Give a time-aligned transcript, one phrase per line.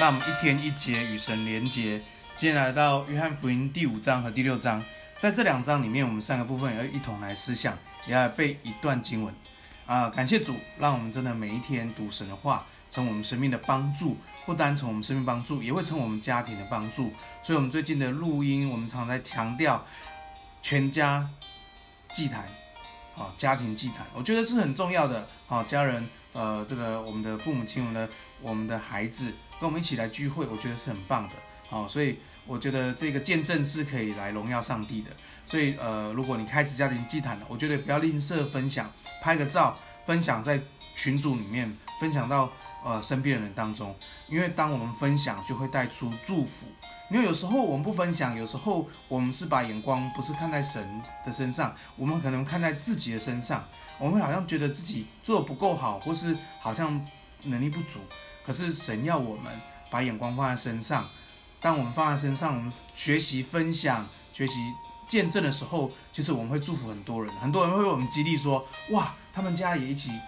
[0.00, 2.00] 那我们一天一节与神连结，
[2.36, 4.80] 今天来到约翰福音第五章和第六章，
[5.18, 9.34] 在这两章里面，我们三个部分要一同来思想，也要背一段经文。
[9.86, 14.16] 啊，感谢主，让我们真的每一天读神的话，成为我们生命的帮助，
[14.46, 17.12] 不单成我们生命帮助，也会成为我们家庭的帮助。
[17.42, 19.84] 所以，我们最近的录音，我们常在强调
[20.62, 21.28] 全家
[22.14, 22.48] 祭坛，
[23.16, 25.26] 啊，家庭祭坛，我觉得是很重要的。
[25.48, 28.08] 好，家人，呃，这个我们的父母亲，我们的
[28.40, 29.34] 我们的孩子。
[29.60, 31.34] 跟我们一起来聚会，我觉得是很棒的，
[31.68, 35.10] 好，所以我觉得这个见证是可以来荣耀上帝的。
[35.44, 40.60] 所以，呃，如果你开始家庭祭坛了，我觉得不要吝啬分享，拍个照分享在
[40.94, 42.52] 群组里面，分享到
[42.84, 43.96] 呃身边的人当中，
[44.28, 46.66] 因为当我们分享，就会带出祝福。
[47.10, 53.66] 因为有时候我们不分享，有时候我们是把眼光不是看在神的身上，我们可能看在自己的身上，
[53.98, 57.02] 我们好像觉得自己做的不够好，或是好像
[57.44, 58.00] 能力不足。
[58.48, 59.60] 可是神要我们
[59.90, 61.06] 把眼光放在身上，
[61.60, 64.54] 当我们放在身上，我们学习分享、学习
[65.06, 67.30] 见证的时候，其实我们会祝福很多人。
[67.36, 70.18] 很多人会为我们激励说：“哇，他们家也一起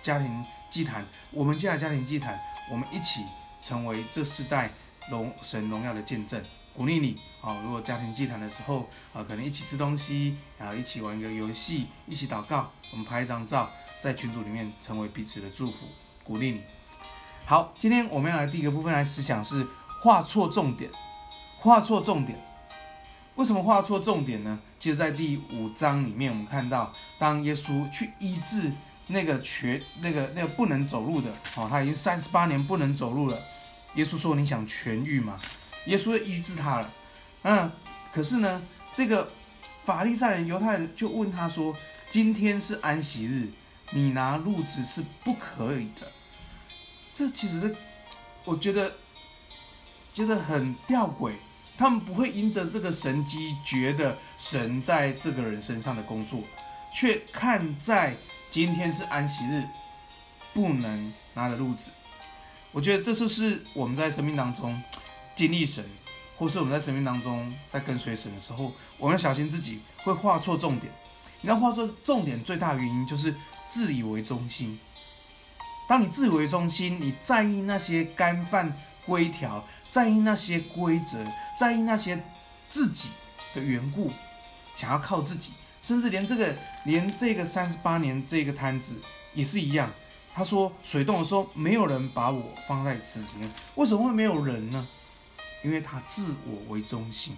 [0.00, 3.26] 家庭祭坛，我们家的家庭祭坛，我们一起
[3.62, 4.72] 成为这世代
[5.10, 7.60] 荣神荣耀的见证。”鼓励你啊！
[7.62, 15.88] 如果家庭祭坛的时候啊，可能一起吃东西，然后一起玩一个游戏，一起祷告，我们拍一张照，在群组里面成为彼此的祝福，
[16.24, 16.62] 鼓励你。
[17.48, 19.64] 好，今天我们要来第一个部分来思想是
[20.00, 20.90] 画错重点，
[21.60, 22.36] 画错重点。
[23.36, 24.58] 为什么画错重点呢？
[24.80, 28.72] 其实，在第五章里面，我们看到，当耶稣去医治
[29.06, 33.40] 那个瘸、那个那个不能走路的，哦，他已经三十八年不能走路了。
[33.94, 35.38] 耶稣说：“你想痊愈吗？”
[35.86, 36.92] 耶稣医治他了。
[37.42, 37.70] 嗯，
[38.12, 38.60] 可是呢，
[38.92, 39.30] 这个
[39.84, 41.76] 法利赛人、犹太人就问他说
[42.10, 43.50] ：“今天是安息日，
[43.92, 46.10] 你拿褥子是不可以的。”
[47.16, 47.74] 这其实是，
[48.44, 48.94] 我觉得
[50.12, 51.32] 觉得很吊诡，
[51.78, 56.42] 他们不会因着这个神迹觉得神在这个人身上的工作，
[56.94, 58.14] 却看在
[58.50, 59.64] 今天是安息日，
[60.52, 61.88] 不能拿着路子。
[62.70, 64.78] 我觉得这就是我们在生命当中
[65.34, 65.82] 经历神，
[66.36, 70.92] 或是我们在生命当中在跟随神的时候，我们要小心自己会画错重点。
[71.40, 73.34] 你要画错重点最大的原因就是
[73.66, 74.78] 自以为中心。
[75.88, 81.24] 当你自以为中心，你在意那些干饭规条，在意那些规则，
[81.58, 82.24] 在意那些
[82.68, 83.10] 自己
[83.54, 84.10] 的缘故，
[84.74, 89.00] 想要靠自己，甚至连这个连这个三十八年这个摊子
[89.32, 89.90] 也是一样。
[90.34, 94.86] 他说水洞的时候，没有人把我放在池子里面，为什么会没有人呢？
[95.62, 97.36] 因为他自我为中心。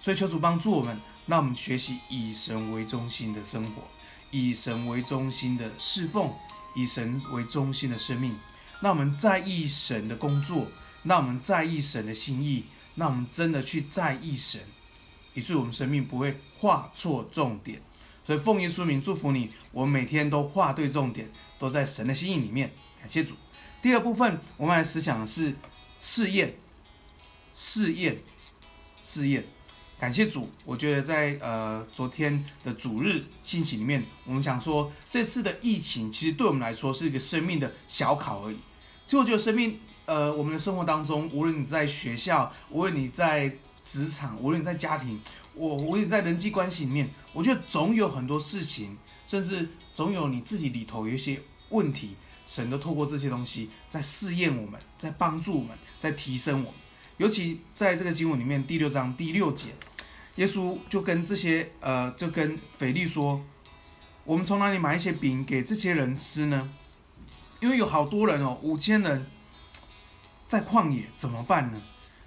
[0.00, 3.82] 所以求主帮助我们，让我们学习以神为中心的生活，
[4.30, 6.32] 以神为中心的侍奉。
[6.76, 8.36] 以神为中心的生命，
[8.80, 10.70] 那我们在意神的工作，
[11.02, 14.60] 那我们在意神的心意，那我们真的去在意神，
[15.34, 17.80] 以致我们生命不会画错重点。
[18.24, 22.70] 所以奉耶稣名祝福你，我每天都画对重点，都在神的心意里面。
[23.00, 23.34] 感谢主。
[23.80, 25.54] 第二部分，我们来思想的是
[25.98, 26.56] 试验，
[27.54, 28.18] 试验，
[29.02, 29.44] 试验。
[29.98, 38.56] 感谢主，我觉得在呃昨天的主日信息里面，我们讲说这次的疫情其实对我们来说是一个生命的小考而已。
[39.06, 43.56] 其实我觉得生命呃我们的生活当中，无论你在学校，无论你在
[43.86, 45.18] 职场，无论你在家庭，
[45.54, 51.40] 我无论你在人际关系里面，我觉得总有很多事情，甚至总有你自己里头有一些
[51.70, 52.10] 问题，
[52.46, 56.80] 神都透过这些东西在试验我们，在帮助我们，在提升我们。
[57.18, 59.68] 尤其在这个经文里面第六章第六节，
[60.34, 63.42] 耶稣就跟这些呃，就跟腓力说
[64.24, 66.70] ：“我们从哪里买一些饼给这些人吃呢？
[67.60, 69.26] 因为有好多人哦，五千人
[70.46, 71.80] 在旷野怎么办呢？”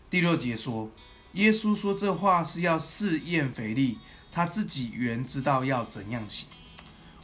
[0.09, 0.90] 第六节说，
[1.34, 3.99] 耶稣说这话是要试验腓力，
[4.31, 6.47] 他自己原知道要怎样行。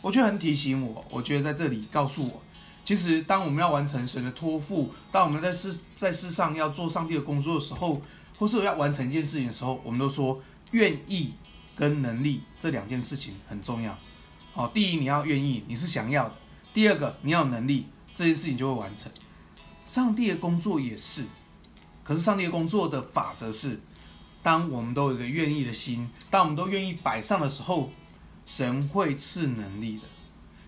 [0.02, 2.44] 我觉得很提醒我，我觉得在这里告诉我。
[2.86, 8.00] 其实，当我们要完成神的托付，当我们在世在世上要做上帝的工作的时候，
[8.38, 10.40] 或是要完成一件事情的时候，我们都说
[10.70, 11.34] 愿意
[11.76, 13.98] 跟能力这两件事情很重要。
[14.54, 16.36] 好，第一你要愿意，你是想要的；
[16.76, 19.12] 第二个你要有能力，这件事情就会完成。
[19.88, 21.26] 上帝的工作也是，
[22.04, 23.82] 可是上帝的工作的法则是，
[24.44, 27.92] 当我们都有一个愿意的心，当我们都愿意摆上的时候，
[28.46, 30.04] 神会赐能力的。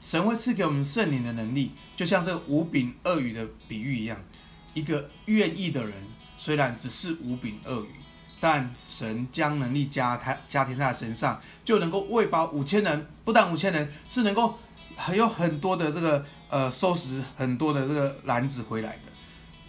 [0.07, 4.17] 神会赐给我们圣灵的能力，就像这个五饼二鱼的比喻一样。
[4.73, 5.91] 一个愿意的人，
[6.37, 7.89] 虽然只是五饼二鱼，
[8.39, 13.05] 但神将能力加他加添在他身上，就能够喂饱五千人。
[13.25, 14.57] 不但五千人，是能够
[14.95, 19.11] 还有很多的这个呃收拾很多的这个篮子回来的。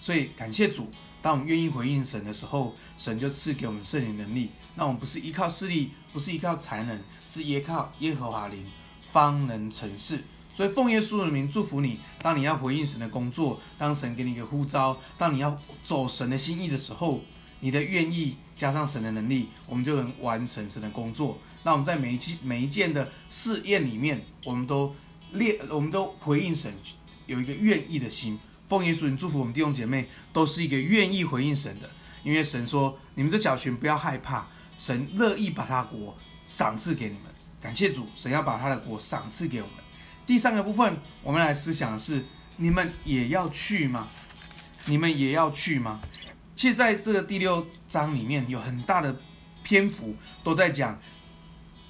[0.00, 0.88] 所以感谢主，
[1.20, 4.50] 当我们愿意回应神的时候，神就赐给我们圣灵能力。
[4.76, 8.64] 那我们不是依靠势力，不是依靠才能，是依靠耶和华灵，
[9.12, 10.24] 方能成事。
[10.52, 11.98] 所以奉耶稣的名祝福你。
[12.20, 17.20] 当你要回应神的工作，当神给你一个呼召，当你要走神的心意的时候，
[17.60, 21.38] 你的愿意加上神的能力，我们就能完成神的工作。
[21.62, 24.94] 那我们在每一期每一件的试验里面，我们都
[25.32, 26.72] 列，我们都回应神，
[27.26, 28.38] 有一个愿意的心。
[28.66, 31.88] 奉耶稣名祝福我们弟兄姐妹，都是一个愿意回应神的。
[32.24, 34.46] 因为神说：“你们这小群不要害怕，
[34.76, 36.16] 神乐意把他国
[36.46, 37.22] 赏赐给你们。”
[37.60, 39.76] 感谢主，神要把他的国赏赐给我们。
[40.26, 42.24] 第三个部分，我们来思想的是：
[42.56, 44.08] 你们也要去吗？
[44.86, 46.00] 你们也要去吗？
[46.54, 49.16] 其实，在这个第六章里面，有很大的
[49.62, 50.98] 篇幅都在讲。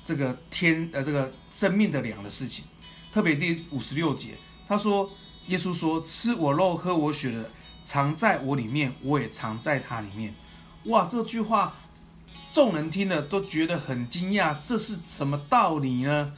[0.05, 2.65] 这个天呃，这个生命的粮的事情，
[3.13, 5.11] 特别第五十六节，他说，
[5.49, 7.51] 耶稣说：“吃我肉、喝我血的，
[7.85, 10.33] 藏在我里面，我也藏在他里面。”
[10.89, 11.75] 哇，这句话
[12.53, 16.33] 众人听了都觉得很惊讶，这是什么道理呢？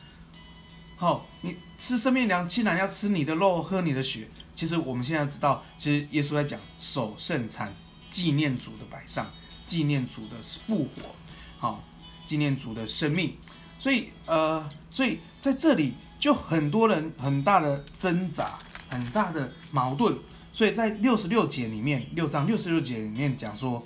[0.97, 7.75] 好，你吃生命粮，竟然要吃你的肉、喝你的血，其实我们现在知道，其实耶稣在讲守圣餐，
[8.11, 9.31] 纪念主的摆上，
[9.67, 10.37] 纪念主的
[10.67, 11.15] 复活，
[11.59, 11.83] 好，
[12.27, 13.35] 纪念主的生命。
[13.79, 18.59] 所以，呃，所以在这里就很多人很大的挣扎，
[18.91, 20.19] 很大的矛盾。
[20.53, 23.83] 所以在六十六节里面，六章六十六节里面讲说，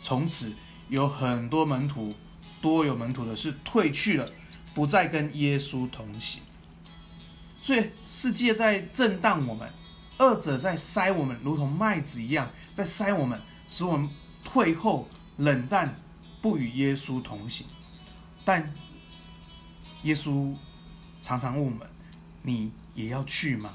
[0.00, 0.50] 从此
[0.88, 2.14] 有很多门徒，
[2.60, 4.30] 多有门徒的是退去了，
[4.74, 6.42] 不再跟耶稣同行。
[7.60, 9.68] 所以世界在震荡我们，
[10.18, 14.08] 二者在筛我们，如同麦子一样，在筛我们，使我们
[14.44, 15.08] 退后、
[15.38, 15.98] 冷淡，
[16.42, 17.66] 不与耶稣同行。
[18.44, 18.74] 但
[20.02, 20.54] 耶稣
[21.22, 21.88] 常常问我们
[22.42, 23.72] ：“你也要去吗？”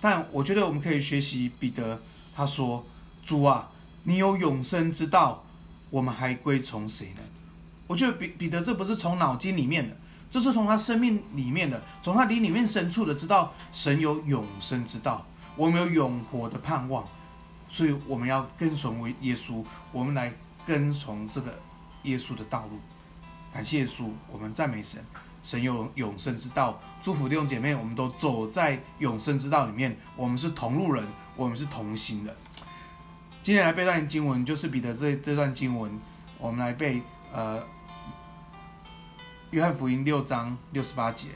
[0.00, 2.02] 但我觉得我们可以学习彼得，
[2.34, 2.84] 他说
[3.24, 3.70] ：“主啊，
[4.02, 5.44] 你有永生之道，
[5.90, 7.20] 我们还归从谁呢？”
[7.86, 9.96] 我觉得彼彼得这不是从脑筋里面的，
[10.30, 15.26] 这是从他生命里面的，从他灵里面深处的知道神有永生之道，
[15.56, 17.06] 我们有永活的盼望，
[17.68, 20.32] 所以我们要跟随为耶稣，我们来
[20.66, 21.58] 跟从这个
[22.02, 22.78] 耶稣的道路。
[23.54, 25.02] 感谢耶稣，我们赞美神。
[25.40, 29.96] 神有永生之道，祝福弟兄姐妹，我们都走在永生之道里面。
[30.14, 31.06] 我们是同路人，
[31.36, 32.36] 我们是同行的。
[33.48, 35.98] 今天来背段经文，就是彼得这这段经文，
[36.36, 37.02] 我们来背
[37.32, 37.64] 呃，
[39.52, 41.28] 约翰福音六章六十八节。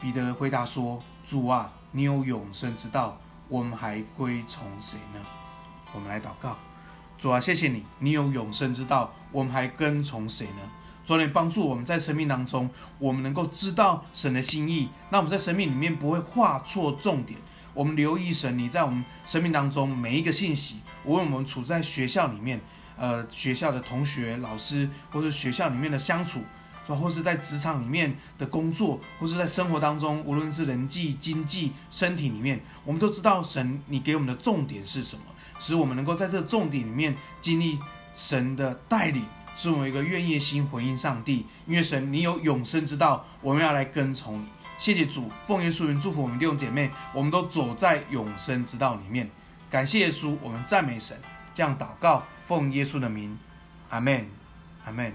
[0.00, 5.20] 彼得回答说：“主啊，你有永生之道，我们还归从谁呢？”
[5.92, 6.56] 我们来祷告：
[7.18, 10.70] 主啊，谢谢你，你有永生之道，我们还跟从谁呢？
[11.04, 14.88] 主啊，帮助我们在生命当中，我们能够知道神的心意。
[15.10, 17.38] 那我们在生命里面不会画错重点。
[17.72, 20.80] 我们留意神，你在我们生命当中每一个信息。
[21.04, 22.60] 无论我们处在学校里面，
[22.96, 26.42] 呃，学校的同学、老师，或是学校里面的相处，
[26.86, 35.22] 或是在职场里面的工作，或是在生活当中，无论是人际、经济、身体里面，我们都知道神你给我们的重点是什么，
[35.58, 37.78] 使我们能够在这个重点里面经历
[38.12, 39.24] 神的带领。
[39.56, 44.46] 是我们一个愿意心回应上帝，因为神，你有永生之道，我们要来跟从你。
[44.80, 49.30] 谢谢主，奉耶稣名祝福我们弟兄姐妹，我们都走在永生之道里面。
[49.68, 51.20] 感谢耶稣，我们赞美神，
[51.52, 53.38] 这样祷告，奉耶稣的名，
[53.90, 54.26] 阿门，
[54.86, 55.12] 阿门。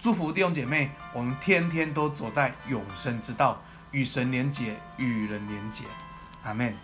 [0.00, 5.84] 祝福弟兄姐妹，我们天天都走在永生之道，与神连结，与人连结，
[6.42, 6.74] 阿门。